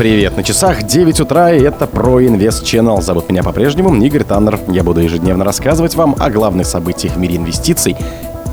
[0.00, 3.02] Привет, на часах 9 утра, и это про Инвест Channel.
[3.02, 4.58] Зовут меня по-прежнему Игорь Таннер.
[4.68, 7.98] Я буду ежедневно рассказывать вам о главных событиях в мире инвестиций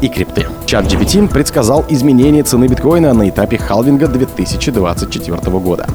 [0.01, 0.45] и крипты.
[0.65, 5.87] Чат GPT предсказал изменение цены биткоина на этапе халвинга 2024 года.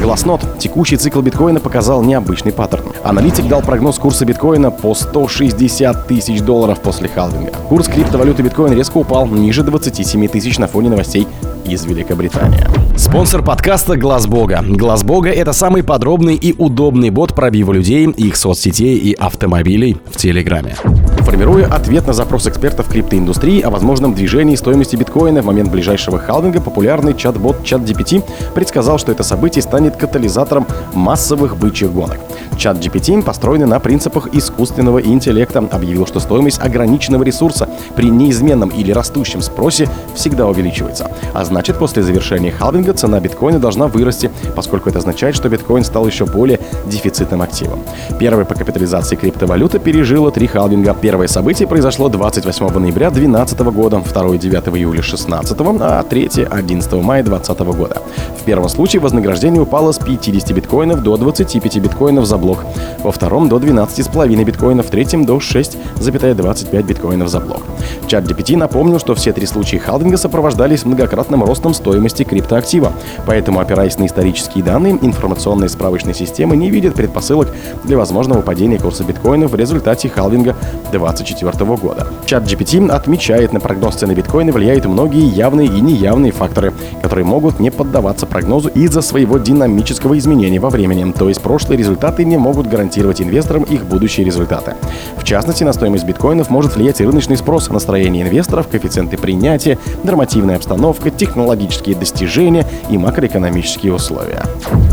[0.00, 0.40] Гласнот.
[0.58, 2.92] Текущий цикл биткоина показал необычный паттерн.
[3.02, 7.52] Аналитик дал прогноз курса биткоина по 160 тысяч долларов после халвинга.
[7.68, 11.26] Курс криптовалюты биткоин резко упал ниже 27 тысяч на фоне новостей
[11.64, 12.66] из Великобритании.
[12.96, 14.62] Спонсор подкаста Глаз Бога.
[14.66, 20.16] Глаз Бога это самый подробный и удобный бот пробива людей, их соцсетей и автомобилей в
[20.16, 20.76] Телеграме.
[21.22, 26.60] Формируя ответ на запрос экспертов криптоиндустрии о возможном движении стоимости биткоина в момент ближайшего халвинга,
[26.60, 28.22] популярный чат-бот ChatGPT
[28.54, 32.18] предсказал, что это событие станет катализатором массовых бычьих гонок.
[32.56, 38.92] Чат GPT, построенный на принципах искусственного интеллекта, объявил, что стоимость ограниченного ресурса при неизменном или
[38.92, 41.10] растущем спросе всегда увеличивается.
[41.32, 46.06] А значит, после завершения халвинга цена биткоина должна вырасти, поскольку это означает, что биткоин стал
[46.06, 47.80] еще более дефицитным активом.
[48.18, 50.90] Первый по капитализации криптовалюта пережила три халвинга.
[51.10, 57.24] Первое событие произошло 28 ноября 2012 года, второе 9 июля 2016, а третье 11 мая
[57.24, 57.96] 2020 года.
[58.38, 62.64] В первом случае вознаграждение упало с 50 биткоинов до 25 биткоинов за блок
[63.02, 67.62] во втором до 12,5 биткоинов, в третьем до 6,25 биткоинов за блок.
[68.06, 72.92] Чат GPT напомнил, что все три случая халвинга сопровождались многократным ростом стоимости криптоактива,
[73.26, 77.48] поэтому, опираясь на исторические данные, информационные справочные системы не видят предпосылок
[77.82, 80.54] для возможного падения курса биткоина в результате халвинга
[81.00, 82.06] 2024 года.
[82.26, 87.60] Чат GPT отмечает, на прогноз цены биткоина влияют многие явные и неявные факторы, которые могут
[87.60, 92.66] не поддаваться прогнозу из-за своего динамического изменения во времени, то есть прошлые результаты не могут
[92.66, 94.74] гарантировать инвесторам их будущие результаты.
[95.16, 101.10] В частности, на стоимость биткоинов может влиять рыночный спрос, настроение инвесторов, коэффициенты принятия, нормативная обстановка,
[101.10, 104.44] технологические достижения и макроэкономические условия.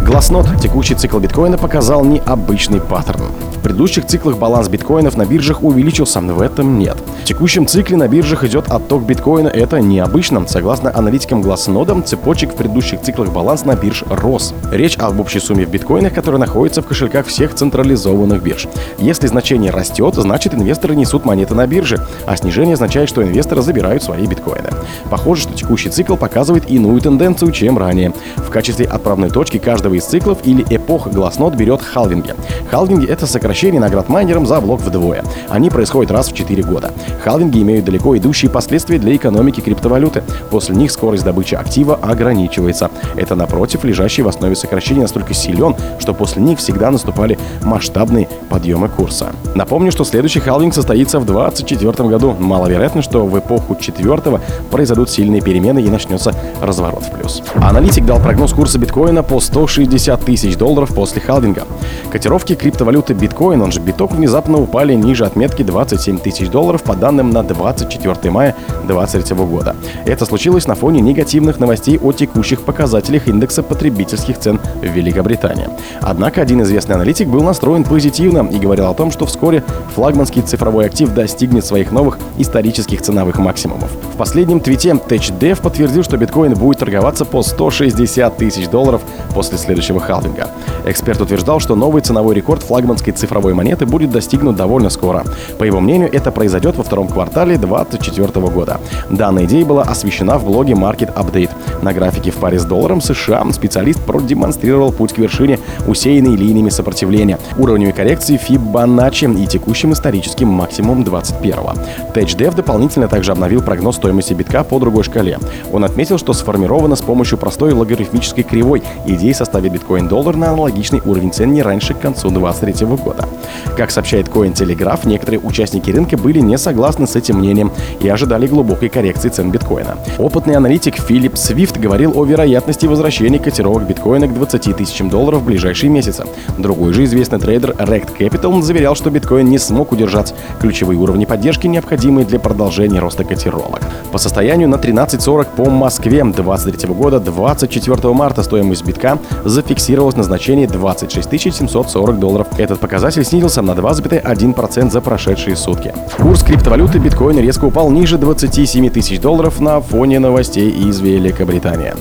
[0.05, 0.47] Гласнот.
[0.61, 3.25] Текущий цикл биткоина показал необычный паттерн.
[3.67, 6.95] Предыдущих циклах баланс биткоинов на биржах увеличился, в этом нет.
[7.27, 10.47] Текущем цикле на биржах идет отток биткоина, это необычно.
[10.47, 14.53] Согласно аналитикам Гласнодом, цепочек в предыдущих циклах баланс на бирж рос.
[14.71, 18.69] Речь об общей сумме в биткоинах, которая находится в кошельках всех централизованных бирж.
[18.97, 24.03] Если значение растет, значит инвесторы несут монеты на бирже, а снижение означает, что инвесторы забирают
[24.03, 24.69] свои биткоины.
[25.09, 28.13] Похоже, что текущий цикл показывает иную тенденцию, чем ранее.
[28.37, 32.35] В качестве отправной точки каждого из циклов или эпох Гласнот берет халвинги.
[32.71, 35.25] Халвинги— это сокращение наград майнерам за блок вдвое.
[35.49, 36.93] Они происходят раз в 4 года.
[37.23, 40.23] Халвинги имеют далеко идущие последствия для экономики криптовалюты.
[40.49, 42.89] После них скорость добычи актива ограничивается.
[43.15, 48.27] Это, напротив, лежащий в основе сокращения настолько силен, что после них всегда наступает ожидали масштабные
[48.49, 49.31] подъемы курса.
[49.55, 52.35] Напомню, что следующий халвинг состоится в 2024 году.
[52.39, 54.41] Маловероятно, что в эпоху четвертого
[54.71, 57.43] произойдут сильные перемены и начнется разворот в плюс.
[57.55, 61.63] Аналитик дал прогноз курса биткоина по 160 тысяч долларов после халвинга.
[62.11, 67.29] Котировки криптовалюты биткоин, он же биток, внезапно упали ниже отметки 27 тысяч долларов по данным
[67.29, 69.75] на 24 мая 2023 года.
[70.05, 75.69] Это случилось на фоне негативных новостей о текущих показателях индекса потребительских цен в Великобритании.
[76.01, 79.63] Однако один известный аналитик был настроен позитивно и говорил о том, что вскоре
[79.95, 83.89] флагманский цифровой актив достигнет своих новых исторических ценовых максимумов.
[84.13, 89.01] В последнем твите TechDev подтвердил, что биткоин будет торговаться по 160 тысяч долларов
[89.37, 90.49] после следующего халвинга.
[90.83, 95.23] Эксперт утверждал, что новый ценовой рекорд флагманской цифровой монеты будет достигнут довольно скоро.
[95.59, 98.79] По его мнению, это произойдет во втором квартале 2024 года.
[99.11, 101.51] Данная идея была освещена в блоге Market Update.
[101.83, 107.37] На графике в паре с долларом США специалист продемонстрировал путь к вершине, усеянной линиями сопротивления
[107.59, 111.73] уровнями коррекции Fibonacci и текущим историческим максимумом 21-го.
[112.15, 115.37] TechDev дополнительно также обновил прогноз стоимости битка по другой шкале.
[115.71, 118.81] Он отметил, что сформировано с помощью простой логарифмической кривой
[119.27, 123.27] идеи составить биткоин-доллар на аналогичный уровень цен не раньше к концу 2023 года.
[123.75, 128.89] Как сообщает Cointelegraph, некоторые участники рынка были не согласны с этим мнением и ожидали глубокой
[128.89, 129.97] коррекции цен биткоина.
[130.17, 135.45] Опытный аналитик Филипп Свифт говорил о вероятности возвращения котировок биткоина к 20 тысячам долларов в
[135.45, 136.23] ближайшие месяцы.
[136.57, 141.67] Другой же известный трейдер Rect Capital заверял, что биткоин не смог удержать ключевые уровни поддержки,
[141.67, 143.81] необходимые для продолжения роста котировок.
[144.11, 150.65] По состоянию на 13.40 по Москве 2023 года 24 марта стоимость битка зафиксировалась на значении
[150.65, 152.47] 26 740 долларов.
[152.57, 155.93] Этот показатель снизился на 2,1% за прошедшие сутки.
[156.17, 161.93] Курс криптовалюты биткоин резко упал ниже 27 тысяч долларов на фоне новостей из Великобритании.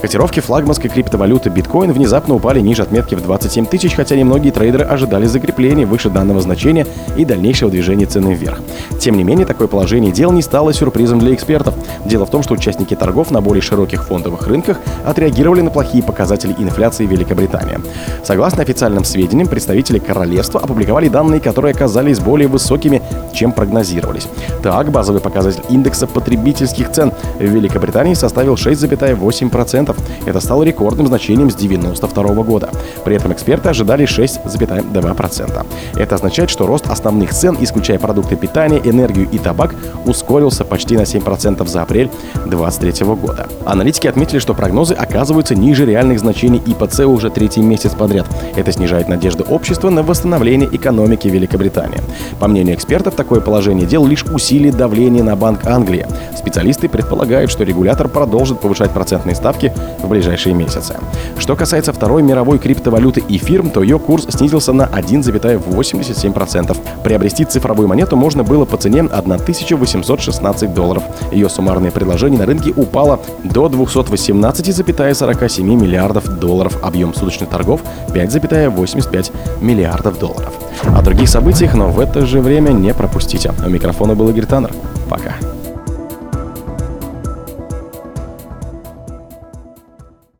[0.00, 5.26] Котировки флагманской криптовалюты биткоин внезапно упали ниже отметки в 27 тысяч, хотя немногие трейдеры ожидали
[5.26, 6.86] закрепления выше данного значения
[7.16, 8.60] и дальнейшего движения цены вверх.
[8.98, 11.74] Тем не менее, такое положение дел не стало сюрпризом для экспертов.
[12.04, 16.51] Дело в том, что участники торгов на более широких фондовых рынках отреагировали на плохие показатели
[16.58, 17.78] инфляции Великобритании.
[18.24, 23.02] Согласно официальным сведениям, представители королевства опубликовали данные, которые оказались более высокими,
[23.32, 24.28] чем прогнозировались.
[24.62, 29.96] Так, базовый показатель индекса потребительских цен в Великобритании составил 6,8%.
[30.26, 32.70] Это стало рекордным значением с 1992 года.
[33.04, 35.66] При этом эксперты ожидали 6,2%.
[35.96, 39.74] Это означает, что рост основных цен, исключая продукты питания, энергию и табак,
[40.04, 42.10] ускорился почти на 7% за апрель
[42.46, 43.48] 2023 года.
[43.64, 48.26] Аналитики отметили, что прогнозы оказываются ниже реальных значений ИПЦ уже третий месяц подряд.
[48.56, 52.00] Это снижает надежды общества на восстановление экономики Великобритании.
[52.40, 56.06] По мнению экспертов, такое положение дел лишь усилит давление на Банк Англии.
[56.36, 59.72] Специалисты предполагают, что регулятор продолжит повышать процентные ставки
[60.02, 60.96] в ближайшие месяцы.
[61.38, 66.76] Что касается второй мировой криптовалюты эфир, то ее курс снизился на 1,87%.
[67.04, 71.02] Приобрести цифровую монету можно было по цене 1816 долларов.
[71.32, 76.78] Ее суммарное предложение на рынке упало до 218,47 миллиардов долларов.
[76.82, 80.52] Объем суточных торгов 5,85 миллиардов долларов.
[80.84, 83.52] О других событиях, но в это же время не пропустите.
[83.64, 84.72] У микрофона был Игорь Таннер.
[85.08, 85.34] Пока.